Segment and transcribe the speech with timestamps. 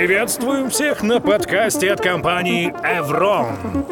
[0.00, 3.84] Приветствуем всех на подкасте от компании Evron.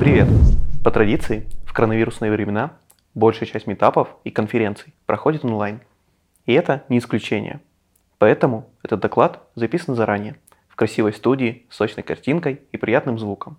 [0.00, 0.26] Привет!
[0.82, 2.78] По традиции, в коронавирусные времена
[3.14, 5.82] большая часть метапов и конференций проходит онлайн.
[6.46, 7.60] И это не исключение.
[8.16, 10.36] Поэтому этот доклад записан заранее,
[10.70, 13.58] в красивой студии, с сочной картинкой и приятным звуком.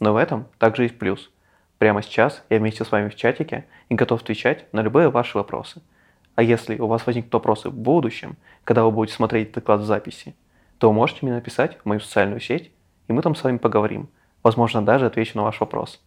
[0.00, 1.30] Но в этом также есть плюс.
[1.76, 5.82] Прямо сейчас я вместе с вами в чатике и готов отвечать на любые ваши вопросы–
[6.34, 10.34] а если у вас возникнут вопросы в будущем, когда вы будете смотреть доклад в записи,
[10.78, 12.70] то вы можете мне написать в мою социальную сеть,
[13.08, 14.08] и мы там с вами поговорим.
[14.42, 16.00] Возможно, даже отвечу на ваш вопрос.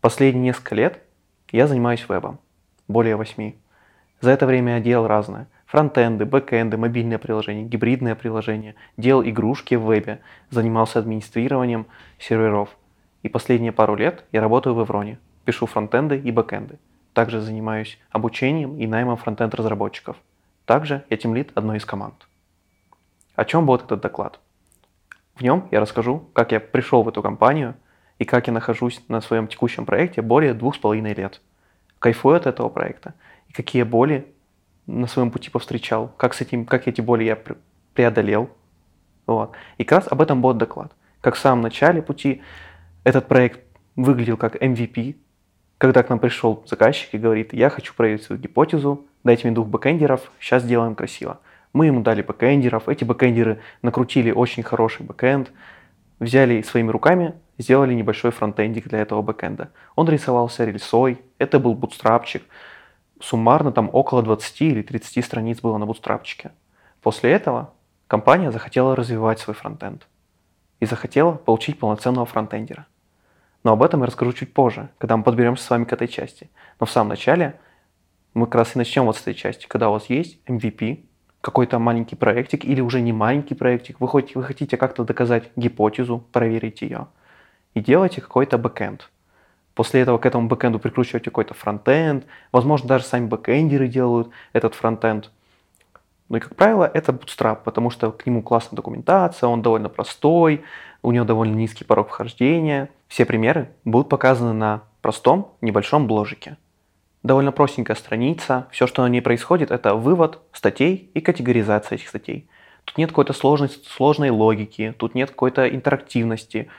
[0.00, 1.02] Последние несколько лет
[1.50, 2.38] я занимаюсь вебом.
[2.88, 3.56] Более восьми.
[4.20, 5.46] За это время я делал разное.
[5.66, 10.20] Фронтенды, бэкенды, мобильные приложения, гибридные приложения, делал игрушки в вебе,
[10.50, 11.86] занимался администрированием
[12.18, 12.76] серверов.
[13.22, 16.78] И последние пару лет я работаю в Эвроне, пишу фронтенды и бэкенды.
[17.14, 20.16] Также занимаюсь обучением и наймом фронтенд-разработчиков.
[20.66, 22.26] Также я тимлид одной из команд.
[23.36, 24.40] О чем будет этот доклад?
[25.36, 27.76] В нем я расскажу, как я пришел в эту компанию
[28.18, 31.40] и как я нахожусь на своем текущем проекте более двух с половиной лет.
[32.00, 33.14] Кайфую от этого проекта
[33.48, 34.32] и какие боли
[34.86, 37.38] на своем пути повстречал, как, с этим, как эти боли я
[37.94, 38.50] преодолел.
[39.26, 39.52] Вот.
[39.78, 40.92] И как раз об этом будет доклад.
[41.20, 42.42] Как в самом начале пути
[43.04, 43.60] этот проект
[43.96, 45.16] выглядел как MVP,
[45.78, 49.68] когда к нам пришел заказчик и говорит, я хочу проверить свою гипотезу, дайте мне двух
[49.68, 51.40] бэкэндеров, сейчас сделаем красиво.
[51.72, 55.50] Мы ему дали бэкэндеров, эти бэкэндеры накрутили очень хороший бэкэнд,
[56.20, 59.70] взяли своими руками, сделали небольшой фронтендик для этого бэкэнда.
[59.96, 62.44] Он рисовался рельсой, это был бутстрапчик.
[63.20, 66.52] Суммарно там около 20 или 30 страниц было на бутстрапчике.
[67.02, 67.72] После этого
[68.06, 70.06] компания захотела развивать свой фронтенд
[70.80, 72.86] и захотела получить полноценного фронтендера.
[73.64, 76.50] Но об этом я расскажу чуть позже, когда мы подберемся с вами к этой части.
[76.78, 77.58] Но в самом начале
[78.34, 81.06] мы как раз и начнем вот с этой части, когда у вас есть MVP,
[81.40, 86.24] какой-то маленький проектик или уже не маленький проектик, вы, хотите, вы хотите как-то доказать гипотезу,
[86.32, 87.08] проверить ее,
[87.74, 89.10] и делаете какой-то бэкэнд.
[89.74, 95.30] После этого к этому бэкэнду прикручиваете какой-то фронтенд, возможно, даже сами бэкэндеры делают этот фронтенд.
[96.28, 100.64] Ну и, как правило, это Bootstrap, потому что к нему классная документация, он довольно простой,
[101.04, 102.88] у него довольно низкий порог вхождения.
[103.08, 106.56] Все примеры будут показаны на простом небольшом бложике.
[107.22, 112.48] Довольно простенькая страница, все, что на ней происходит, это вывод статей и категоризация этих статей.
[112.84, 116.70] Тут нет какой-то сложной, сложной логики, тут нет какой-то интерактивности.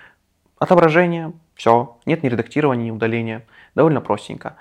[0.57, 3.45] Отображение, все, нет ни редактирования, ни удаления.
[3.75, 4.55] Довольно простенько.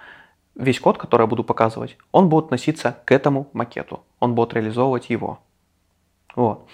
[0.54, 4.04] Весь код, который я буду показывать, он будет относиться к этому макету.
[4.20, 5.38] Он будет реализовывать его.
[6.36, 6.69] Вот.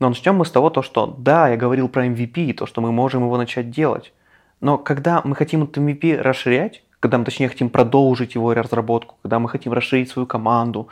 [0.00, 2.80] А, но начнем мы с того, то, что да, я говорил про MVP, то, что
[2.80, 4.12] мы можем его начать делать.
[4.60, 9.38] Но когда мы хотим этот MVP расширять, когда мы, точнее, хотим продолжить его разработку, когда
[9.38, 10.88] мы хотим расширить свою команду,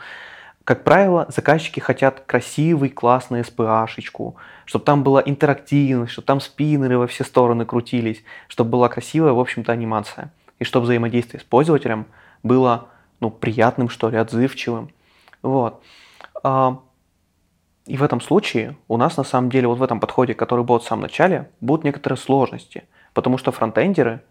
[0.63, 7.07] как правило, заказчики хотят красивый, классный SPA-шечку, чтобы там была интерактивность, чтобы там спиннеры во
[7.07, 10.31] все стороны крутились, чтобы была красивая, в общем-то, анимация.
[10.59, 12.05] И чтобы взаимодействие с пользователем
[12.43, 14.89] было, ну, приятным, что ли, отзывчивым.
[15.41, 15.81] Вот.
[17.89, 20.77] И в этом случае у нас на самом деле вот в этом подходе, который был
[20.77, 22.83] в самом начале, будут некоторые сложности,
[23.15, 24.21] потому что фронтендеры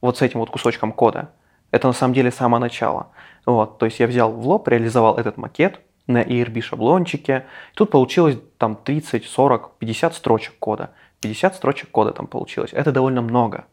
[0.00, 1.32] вот с этим вот кусочком кода,
[1.72, 3.08] это на самом деле самое начало.
[3.44, 8.38] Вот, то есть я взял в лоб, реализовал этот макет на ERB шаблончике, тут получилось
[8.56, 10.90] там 30, 40, 50 строчек кода.
[11.20, 12.70] 50 строчек кода там получилось.
[12.72, 13.64] Это довольно много.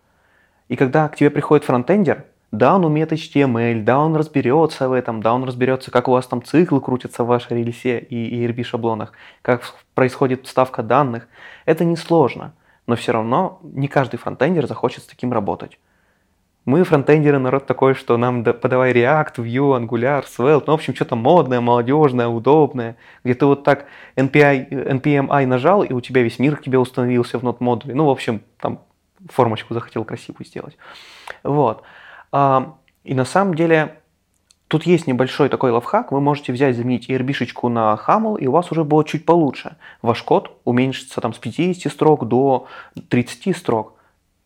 [0.70, 2.26] И когда к тебе приходит фронтендер,
[2.58, 6.28] да, он умеет HTML, да, он разберется в этом, да, он разберется, как у вас
[6.28, 9.62] там циклы крутятся в вашей релисе и ERB шаблонах, как
[9.94, 11.28] происходит вставка данных.
[11.66, 12.54] Это несложно,
[12.88, 15.80] но все равно не каждый фронтендер захочет с таким работать.
[16.66, 21.16] Мы, фронтендеры, народ такой, что нам подавай React, Vue, Angular, Svelte, ну, в общем, что-то
[21.16, 23.86] модное, молодежное, удобное, где ты вот так
[24.16, 27.94] NPI, NPMI нажал, и у тебя весь мир к тебе установился в нот модуле.
[27.94, 28.82] Ну, в общем, там
[29.30, 30.76] формочку захотел красивую сделать.
[31.44, 31.84] Вот.
[32.32, 34.00] А, и на самом деле
[34.68, 36.12] тут есть небольшой такой лайфхак.
[36.12, 39.78] Вы можете взять, заменить ERB-шечку на Haml, и у вас уже будет чуть получше.
[40.02, 42.68] Ваш код уменьшится там с 50 строк до
[43.10, 43.94] 30 строк.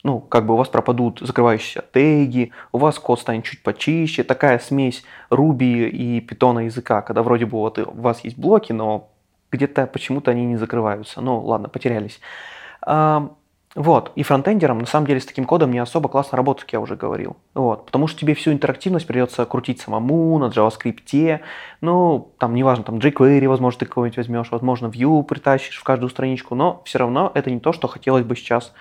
[0.03, 4.23] Ну, как бы у вас пропадут закрывающиеся теги, у вас код станет чуть почище.
[4.23, 9.09] Такая смесь Ruby и Python языка, когда вроде бы вот у вас есть блоки, но
[9.51, 11.19] где-то почему-то они не закрываются.
[11.19, 12.21] Ну, ладно, потерялись.
[13.75, 16.79] Вот, и фронтендерам на самом деле с таким кодом не особо классно работать, как я
[16.79, 17.37] уже говорил.
[17.53, 21.41] Вот, потому что тебе всю интерактивность придется крутить самому на JavaScript,
[21.81, 26.55] ну, там, неважно, там jQuery, возможно, ты какой-нибудь возьмешь, возможно, Vue притащишь в каждую страничку,
[26.55, 28.73] но все равно это не то, что хотелось бы сейчас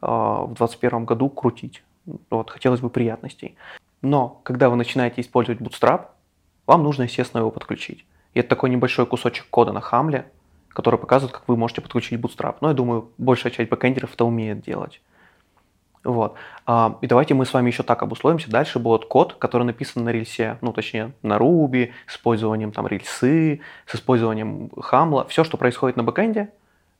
[0.00, 1.84] э, в 2021 году крутить.
[2.28, 3.54] Вот, хотелось бы приятностей.
[4.00, 6.06] Но, когда вы начинаете использовать Bootstrap,
[6.66, 8.04] вам нужно, естественно, его подключить.
[8.34, 10.26] И это такой небольшой кусочек кода на Haml е,
[10.72, 12.56] который показывает, как вы можете подключить Bootstrap.
[12.60, 15.00] Но я думаю, большая часть бэкэндеров это умеет делать.
[16.04, 16.34] Вот.
[16.66, 18.50] А, и давайте мы с вами еще так обусловимся.
[18.50, 23.60] Дальше будет код, который написан на рельсе, ну, точнее, на Ruby, с использованием там рельсы,
[23.86, 25.26] с использованием Haml а.
[25.26, 26.50] Все, что происходит на бэкэнде,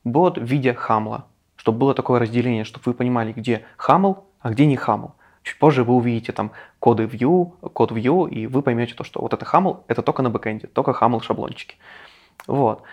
[0.03, 1.25] будет в виде Haml а.
[1.57, 5.15] Чтобы было такое разделение, чтобы вы понимали, где Haml, а где не Haml.
[5.43, 9.33] Чуть позже вы увидите там коды Vue, код Vue, и вы поймете то, что вот
[9.33, 11.75] это Haml, это только на бэкэнде, только Haml шаблончики.
[12.47, 12.83] Вот.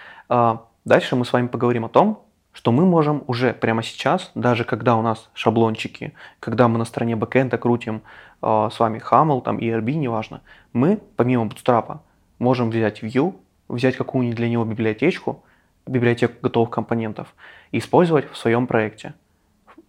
[0.84, 4.96] Дальше мы с вами поговорим о том, что мы можем уже прямо сейчас, даже когда
[4.96, 8.02] у нас шаблончики, когда мы на стороне бэкэнда крутим
[8.42, 10.40] э, с вами Haml, там ERB, неважно,
[10.72, 11.98] мы помимо Bootstrap
[12.38, 13.34] можем взять Vue,
[13.68, 15.44] взять какую-нибудь для него библиотечку,
[15.86, 17.34] библиотеку готовых компонентов
[17.72, 19.14] и использовать в своем проекте.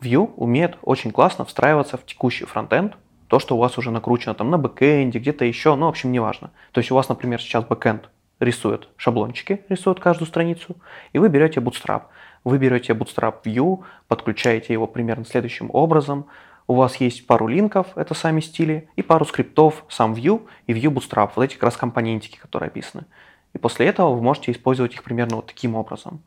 [0.01, 2.97] Vue умеет очень классно встраиваться в текущий фронтенд,
[3.27, 6.51] то, что у вас уже накручено там на бэкэнде, где-то еще, ну, в общем, неважно.
[6.73, 8.09] То есть у вас, например, сейчас бэкэнд
[8.41, 10.75] рисует шаблончики, рисует каждую страницу,
[11.13, 12.03] и вы берете Bootstrap–
[12.43, 16.25] вы берете Bootstrap Vue, подключаете его примерно следующим образом.
[16.67, 20.91] У вас есть пару линков, это сами стили, и пару скриптов, сам Vue и Vue
[20.91, 23.05] Bootstrap, вот эти как раз компонентики, которые описаны.
[23.53, 26.21] И после этого вы можете использовать их примерно вот таким образом.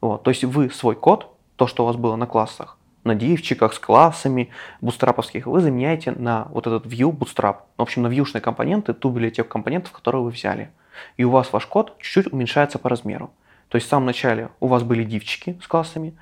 [0.00, 0.22] Вот.
[0.22, 3.78] То есть вы свой код, то, что у вас было на классах, на дивчиках с
[3.78, 4.50] классами
[4.80, 7.56] бутстраповских, вы заменяете на вот этот view bootstrap.
[7.76, 10.70] В общем, на вьюшные компоненты, ту библиотеку компонентов, которую вы взяли.
[11.16, 13.30] И у вас ваш код чуть-чуть уменьшается по размеру.
[13.68, 16.14] То есть в самом начале у вас были дивчики с классами,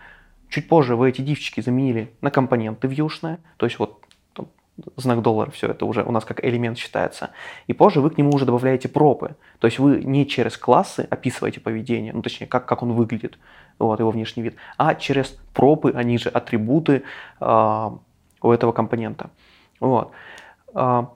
[0.48, 4.04] чуть позже вы эти дивчики заменили на компоненты вьюшные, то есть вот
[4.96, 7.30] знак доллара, все это уже у нас как элемент считается.
[7.66, 9.36] И позже вы к нему уже добавляете пропы.
[9.58, 13.38] То есть вы не через классы описываете поведение, ну точнее, как, как он выглядит,
[13.78, 17.02] вот его внешний вид, а через пропы, они же атрибуты
[17.40, 17.90] э,
[18.42, 19.30] у этого компонента.
[19.80, 20.10] Вот.
[20.74, 21.06] Э,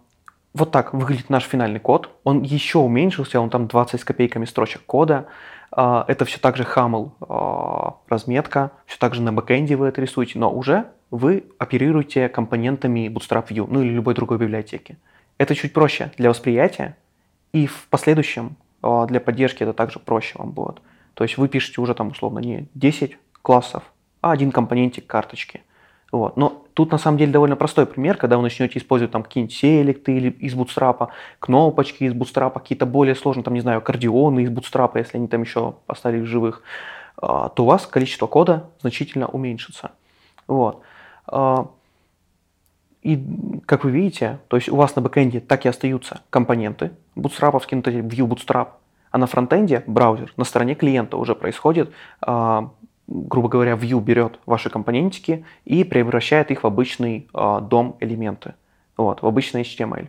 [0.55, 2.11] вот так выглядит наш финальный код.
[2.25, 5.27] Он еще уменьшился, он там 20 с копейками строчек кода.
[5.75, 10.01] А, это все так же хамл а, разметка, все так же на бэкэнде вы это
[10.01, 14.99] рисуете, но уже вы оперируете компонентами Bootstrap View, ну или любой другой библиотеки.
[15.39, 16.97] Это чуть проще для восприятия,
[17.53, 20.83] и в последующем а, для поддержки это также проще вам будет.
[21.15, 23.83] То есть вы пишете уже там условно не 10 классов,
[24.21, 25.63] а один компонентик карточки–
[26.13, 26.37] вот.
[26.37, 30.15] Но тут на самом деле довольно простой пример, когда вы начнете использовать там какие-нибудь селекты
[30.15, 34.99] или из бутстрапа, кнопочки из бутстрапа, какие-то более сложные, там, не знаю, аккордеоны из бутстрапа,
[34.99, 36.63] если они там еще остались в живых,
[37.17, 39.93] а, то у вас количество кода значительно уменьшится.
[40.47, 40.83] Вот.
[41.27, 41.71] А,
[43.03, 43.19] и
[43.65, 47.91] как вы видите, то есть у вас на бэкэнде так и остаются компоненты бутстраповские, ну,
[47.91, 48.69] view bootstrap,
[49.11, 52.71] а на фронтенде браузер на стороне клиента уже происходит а,
[53.07, 58.55] грубо говоря, Vue берет ваши компонентики и превращает их в обычный э, дом элементы,
[58.97, 60.09] вот, в обычный HTML.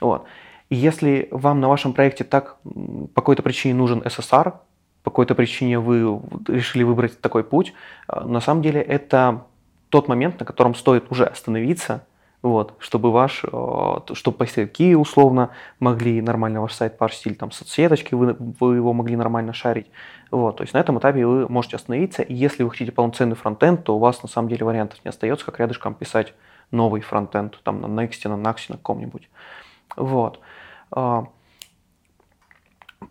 [0.00, 0.24] Вот.
[0.68, 4.54] И если вам на вашем проекте так по какой-то причине нужен SSR,
[5.02, 7.74] по какой-то причине вы решили выбрать такой путь,
[8.08, 9.44] э, на самом деле это
[9.88, 12.06] тот момент, на котором стоит уже остановиться
[12.42, 18.36] вот, чтобы ваш, э, чтобы поставщики условно могли нормально ваш сайт парсить, там соцсеточки вы,
[18.38, 19.86] вы его могли нормально шарить.
[20.30, 23.84] Вот, то есть на этом этапе вы можете остановиться, и если вы хотите полноценный фронтенд,
[23.84, 26.34] то у вас на самом деле вариантов не остается, как рядышком писать
[26.70, 29.28] новый фронтенд, там на Next, на Next, на каком-нибудь.
[29.96, 30.40] Вот.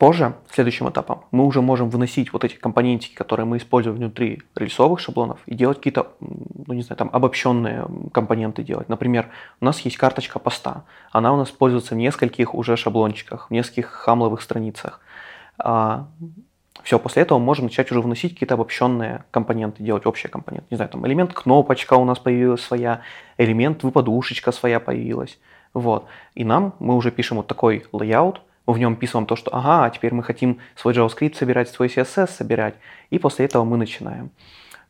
[0.02, 5.00] Позже, следующим этапом, мы уже можем выносить вот эти компонентики, которые мы используем внутри рельсовых
[5.00, 8.90] шаблонов, и делать какие-то, ну не знаю, там обобщенные компоненты делать.
[8.90, 9.30] Например,
[9.60, 10.86] у нас есть карточка поста.
[11.12, 15.02] Она у нас используется в нескольких уже шаблончиках, в нескольких хамловых страницах.
[15.60, 16.08] А,
[16.82, 20.66] все, после этого можем начать уже вносить какие-то обобщенные компоненты, делать общие компоненты.
[20.72, 23.02] Не знаю, там элемент кнопочка у нас появилась своя,
[23.38, 25.38] элемент выпадушечка своя появилась.
[25.76, 26.08] Вот.
[26.34, 28.38] И нам, мы уже пишем вот такой layout,
[28.72, 32.76] в нем пишем то, что ага, теперь мы хотим свой JavaScript собирать, свой CSS собирать,
[33.10, 34.32] и после этого мы начинаем.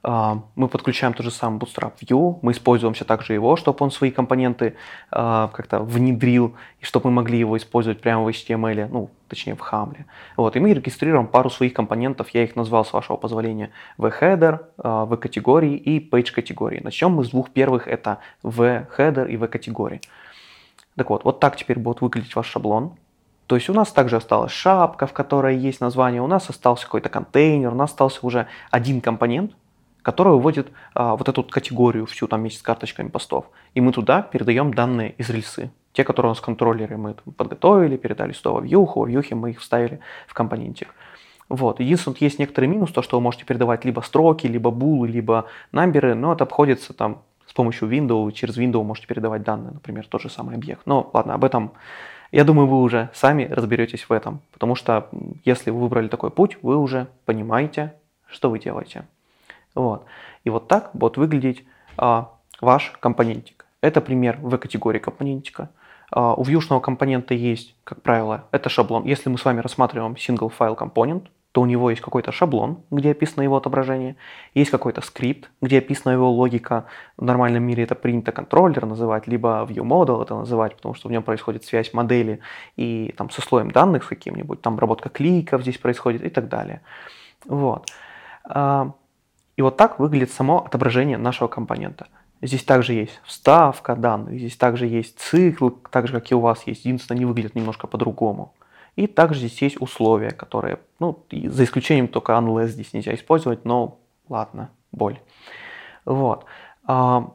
[0.03, 3.91] А, мы подключаем тот же самый Bootstrap View, мы используем все также его, чтобы он
[3.91, 4.75] свои компоненты
[5.11, 9.59] а, как-то внедрил, и чтобы мы могли его использовать прямо в HTML, ну, точнее в
[9.59, 10.07] Хамле.
[10.37, 15.05] Вот, и мы регистрируем пару своих компонентов, я их назвал, с вашего позволения, v-header, а,
[15.05, 16.81] v-категории и page-категории.
[16.83, 20.01] Начнем мы с двух первых, это v-header и v-категории.
[20.95, 22.95] Так вот, вот так теперь будет выглядеть ваш шаблон.
[23.51, 27.09] То есть у нас также осталась шапка, в которой есть название, у нас остался какой-то
[27.09, 29.51] контейнер, у нас остался уже один компонент,
[30.03, 33.49] который выводит а, вот эту категорию всю там вместе с карточками постов.
[33.73, 35.69] И мы туда передаем данные из рельсы.
[35.91, 39.59] Те, которые у нас контроллеры мы подготовили, передали сюда во вьюху, во вьюхе мы их
[39.59, 40.95] вставили в компонентик.
[41.49, 41.81] Вот.
[41.81, 46.15] Единственное, есть некоторый минус, то, что вы можете передавать либо строки, либо булы, либо намберы,
[46.15, 50.29] но это обходится там с помощью Windows, через Windows можете передавать данные, например, тот же
[50.29, 50.83] самый объект.
[50.85, 51.73] Но ладно, об этом
[52.31, 55.09] Я думаю, вы уже сами разберетесь в этом, потому что
[55.43, 57.93] если вы выбрали такой путь, вы уже понимаете,
[58.27, 59.05] что вы делаете.
[59.75, 60.05] Вот.
[60.45, 61.65] И вот так будет выглядеть
[61.97, 62.29] а,
[62.61, 63.65] ваш компонентик.
[63.81, 65.69] Это пример в категории компонентика.
[66.09, 69.03] А, у вьюшного компонента есть, как правило, это шаблон.
[69.03, 73.11] Если мы с вами рассматриваем single file component, то у него есть какой-то шаблон, где
[73.11, 74.15] описано его отображение,
[74.53, 76.85] есть какой-то скрипт, где описана его логика.
[77.17, 81.11] В нормальном мире это принято контроллер называть, либо view model это называть, потому что в
[81.11, 82.39] нем происходит связь модели
[82.77, 86.81] и там со слоем данных с каким-нибудь, там обработка кликов здесь происходит и так далее.
[87.45, 87.89] Вот.
[88.45, 88.93] А,
[89.57, 92.07] и вот так выглядит само отображение нашего компонента.
[92.41, 96.65] Здесь также есть вставка данных, здесь также есть цикл, так же, как и у вас
[96.65, 98.53] есть, единственное, они выглядят немножко по-другому.
[98.95, 103.99] И также здесь есть условия, которые, ну, за исключением только unless здесь нельзя использовать, но
[104.27, 105.19] ладно, боль.
[106.05, 106.45] Вот.
[106.83, 107.33] А,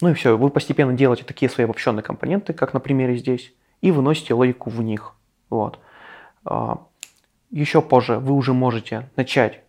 [0.00, 3.90] ну и все, вы постепенно делаете такие свои обобщенные компоненты, как на примере здесь, и
[3.90, 5.14] выносите логику в них.
[5.50, 5.78] Вот.
[6.44, 6.86] А,
[7.50, 9.62] еще позже вы уже можете начать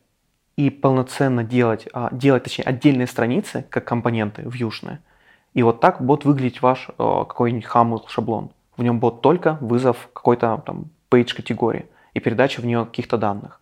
[0.55, 5.01] и полноценно делать, а, делать, точнее, отдельные страницы, как компоненты вьюшные.
[5.53, 8.51] И вот так будет выглядеть ваш какой-нибудь HAML шаблон.
[8.77, 13.59] В нем будет только вызов какой-то там page категории и передача в нее каких-то данных.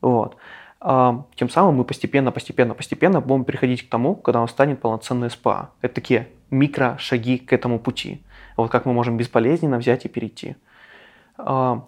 [0.00, 0.36] Вот.
[0.80, 5.28] А, тем самым мы постепенно, постепенно, постепенно будем переходить к тому, когда он станет полноценной
[5.28, 5.68] SPA.
[5.82, 8.22] Это такие микрошаги к этому пути.
[8.56, 10.56] Вот как мы можем безболезненно взять и перейти.
[11.36, 11.82] А,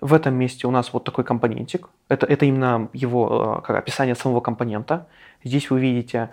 [0.00, 1.88] в этом месте у нас вот такой компонентик.
[2.08, 5.06] Это, это именно его а, как описание самого компонента.
[5.42, 6.30] Здесь вы видите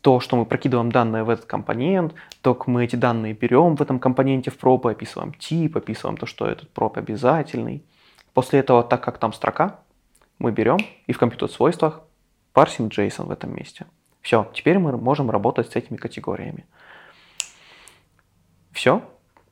[0.00, 3.98] то, что мы прокидываем данные в этот компонент, то, мы эти данные берем в этом
[3.98, 7.84] компоненте в проб, описываем тип, описываем то, что этот проб обязательный.
[8.32, 9.80] После этого, так как там строка,
[10.38, 12.00] мы берем и в компьютер-свойствах
[12.52, 13.86] парсим JSON в этом месте.
[14.22, 16.66] Все, теперь мы можем работать с этими категориями.
[18.72, 19.02] Все.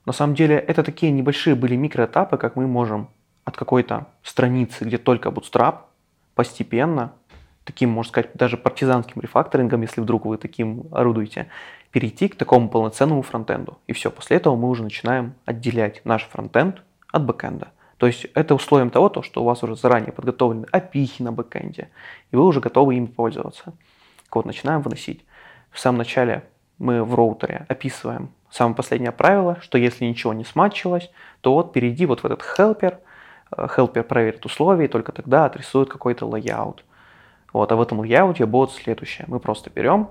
[0.07, 3.09] На самом деле, это такие небольшие были микроэтапы, как мы можем
[3.45, 5.81] от какой-то страницы, где только Bootstrap,
[6.35, 7.12] постепенно
[7.69, 11.49] таким, можно сказать, даже партизанским рефакторингом, если вдруг вы таким орудуете,
[11.93, 13.79] перейти к такому полноценному фронтенду.
[13.87, 16.83] И все, после этого мы уже начинаем отделять наш фронтенд
[17.13, 17.69] от бэкенда.
[17.99, 21.91] То есть это условием того, то, что у вас уже заранее подготовлены API на бэкенде,
[22.31, 23.75] и вы уже готовы ими пользоваться.
[24.33, 25.25] Вот, начинаем выносить.
[25.71, 26.45] В самом начале
[26.79, 31.11] мы в роутере описываем самое последнее правило, что если ничего не смачилось,
[31.43, 32.97] то вот перейди вот в этот helper,
[33.51, 36.79] helper проверит условия, и только тогда отрисует какой-то layout.
[37.52, 39.25] Вот, а в этом layout будет следующее.
[39.28, 40.11] Мы просто берем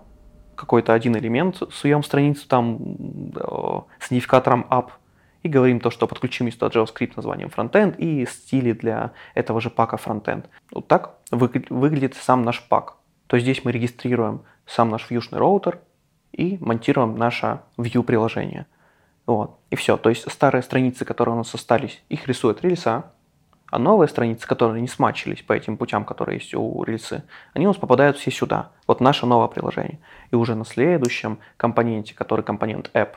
[0.56, 2.80] какой-то один элемент, суем страницу там
[3.36, 4.90] э, с идентификатором app
[5.44, 9.98] и говорим то, что подключим сюда JavaScript названием frontend и стили для этого же пака
[9.98, 10.46] frontend.
[10.72, 12.98] Вот так выглядит сам наш пак.
[13.28, 15.80] То есть здесь мы регистрируем сам наш вьюшный роутер
[16.32, 18.66] и монтируем наше view приложение.
[19.26, 19.60] Вот.
[19.70, 19.98] И все.
[19.98, 23.12] То есть старые страницы, которые у нас остались, их рисует рельса,
[23.70, 27.70] а новые страницы, которые не смачились по этим путям, которые есть у рельсы, они у
[27.70, 28.72] нас попадают все сюда.
[28.88, 30.00] Вот наше новое приложение.
[30.32, 33.16] И уже на следующем компоненте, который компонент app,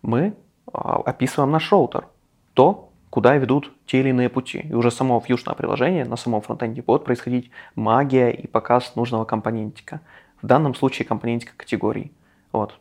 [0.00, 0.34] мы
[0.72, 2.06] а, описываем наш роутер.
[2.54, 4.60] То, куда ведут те или иные пути.
[4.60, 10.00] И уже само фьюшное приложение на самом фронтенде будет происходить магия и показ нужного компонентика.
[10.40, 12.12] В данном случае компонентика категории.
[12.52, 12.74] Вот.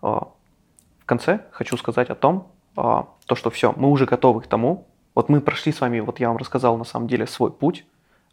[0.00, 0.28] А,
[1.00, 4.86] в конце хочу сказать о том, а, то, что все, мы уже готовы к тому,
[5.14, 7.84] вот мы прошли с вами, вот я вам рассказал на самом деле свой путь,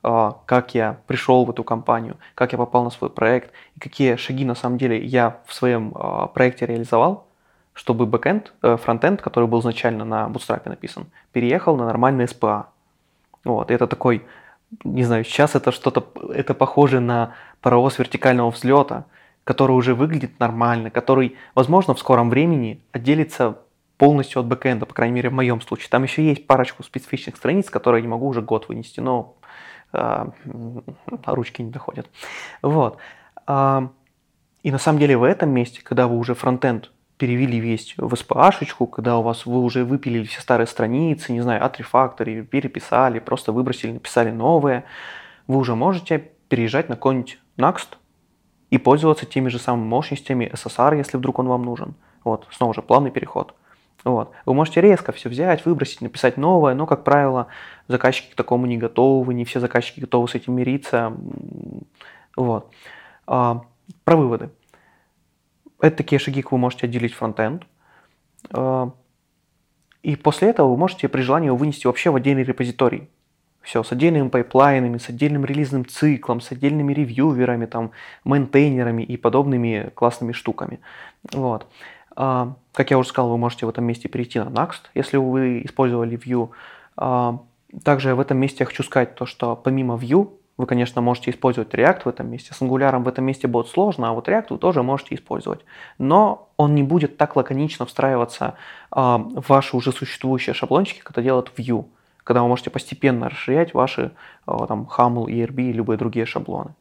[0.04, 4.16] а, как я пришел в эту компанию, как я попал на свой проект, и какие
[4.16, 7.28] шаги на самом деле я в своем а, проекте реализовал,
[7.74, 12.66] чтобы бэкэнд, э, фронтенд, который был изначально на Bootstrap написан, переехал на нормальный SPA.
[13.46, 14.26] Вот, и это такой,
[14.84, 19.06] не знаю, сейчас это что-то, это похоже на паровоз вертикального взлета,
[19.46, 23.58] который уже выглядит нормально, который, возможно, в скором времени отделится
[24.02, 25.90] полностью от бэкэнда, по крайней мере в моем случае.
[25.92, 29.38] Там еще есть парочку специфичных страниц, которые я не могу уже год вынести, но
[29.94, 30.26] э,
[31.28, 32.10] ручки не доходят.
[32.64, 32.98] Вот.
[33.46, 33.88] Э,
[34.64, 38.88] и на самом деле в этом месте, когда вы уже фронтенд перевели весь в SPA-шечку,
[38.88, 43.92] когда у вас вы уже выпилили все старые страницы, не знаю, отрефакторили, переписали, просто выбросили,
[43.92, 44.84] написали новые,
[45.46, 47.98] вы уже можете переезжать на какой-нибудь Next
[48.72, 51.94] и пользоваться теми же самыми мощностями SSR, если вдруг он вам нужен.
[52.24, 53.54] Вот, снова же плавный переход.
[54.04, 54.32] Вот.
[54.46, 57.48] Вы можете резко все взять, выбросить, написать новое, но, как правило,
[57.88, 61.14] заказчики к такому не готовы, не все заказчики готовы с этим мириться.
[62.36, 62.72] Вот.
[63.28, 63.64] А,
[64.04, 64.50] про выводы.
[65.80, 67.64] Это такие шаги, как вы можете отделить фронтенд.
[68.52, 68.92] А,
[70.02, 73.10] и после этого вы можете при желании его вынести вообще в отдельный репозиторий.
[73.62, 77.92] Все, с отдельными пайплайнами, с отдельным релизным циклом, с отдельными ревьюверами, там,
[78.24, 80.80] мейнтейнерами и подобными классными штуками.
[81.32, 81.68] Вот.
[82.16, 85.62] А, как я уже сказал, вы можете в этом месте перейти на Nuxt, если вы
[85.64, 86.50] использовали Vue.
[86.98, 87.40] А,
[87.84, 91.74] также в этом месте я хочу сказать то, что помимо Vue вы, конечно, можете использовать
[91.74, 92.54] React в этом месте.
[92.54, 95.62] С Angular в этом месте будет сложно, а вот React вы тоже можете использовать.
[95.98, 98.56] Но он не будет так лаконично встраиваться
[98.92, 101.86] э, в ваши уже существующие шаблончики, как это делает Vue,
[102.24, 104.12] когда вы можете постепенно расширять ваши
[104.46, 106.76] там, HAML, ERB и любые другие шаблоны.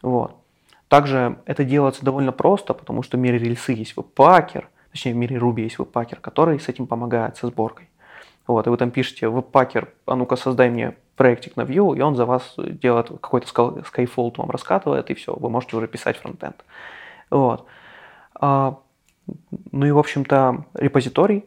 [0.00, 0.34] Вот.
[0.88, 5.36] Также это делается довольно просто, потому что в мире рельсы есть веб-пакер, точнее в мире
[5.36, 7.88] Ruby есть веб-пакер, который с этим помогает, со сборкой.
[8.46, 12.16] Вот, и вы там пишете веб-пакер, а ну-ка создай мне проектик на Vue, и он
[12.16, 16.64] за вас делает какой-то Skyfold вам раскатывает, и все, вы можете уже писать фронтенд.
[17.28, 17.66] Вот.
[18.34, 18.78] А,
[19.72, 21.44] ну и, в общем-то, репозиторий,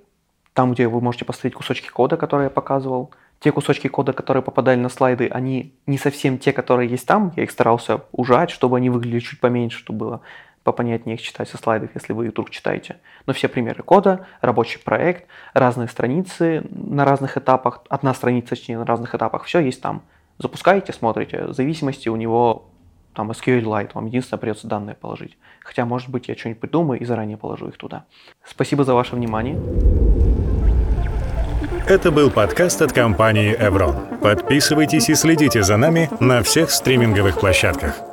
[0.54, 3.12] там, где вы можете поставить кусочки кода, которые я показывал.
[3.42, 7.34] Те кусочки кода, которые попадали на слайды, они не совсем те, которые есть там.
[7.36, 10.22] Я их старался ужать, чтобы они выглядели чуть поменьше, чтобы было
[10.64, 12.98] попонятнее их читать со слайдов, если вы YouTube читаете.
[13.26, 18.86] Но все примеры кода, рабочий проект, разные страницы на разных этапах, одна страница, точнее, на
[18.86, 20.04] разных этапах, все есть там.
[20.38, 22.70] Запускаете, смотрите, в зависимости у него
[23.16, 25.36] там SQLite, вам единственное придется данные положить.
[25.62, 28.06] Хотя, может быть, я что-нибудь придумаю и заранее положу их туда.
[28.44, 30.31] Спасибо за ваше внимание.
[31.88, 34.20] Это был подкаст от компании Evron.
[34.20, 38.11] Подписывайтесь и следите за нами на всех стриминговых площадках.